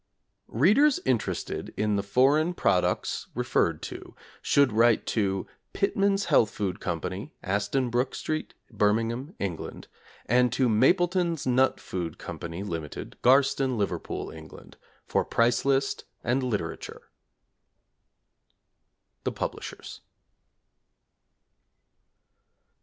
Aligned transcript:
Readers 0.47 0.99
interested 1.05 1.75
in 1.77 1.95
the 1.95 2.01
foreign 2.01 2.55
products 2.55 3.27
referred 3.35 3.83
to, 3.83 4.15
should 4.41 4.71
write 4.73 5.05
to 5.05 5.45
Pitman's 5.73 6.25
Health 6.25 6.49
Food 6.49 6.79
Company, 6.79 7.35
Aston 7.43 7.91
Brook 7.91 8.15
St., 8.15 8.55
Birmingham, 8.71 9.35
England, 9.37 9.87
and 10.25 10.51
to 10.53 10.67
Mapleton's 10.67 11.45
Nut 11.45 11.79
Food 11.79 12.17
Company, 12.17 12.63
Ltd., 12.63 13.21
Garston, 13.21 13.77
Liverpool, 13.77 14.31
England, 14.31 14.75
for 15.05 15.23
price 15.23 15.65
list 15.65 16.05
and 16.23 16.41
literature. 16.41 17.11
THE 19.23 19.31
PUBLISHERS. 19.31 20.01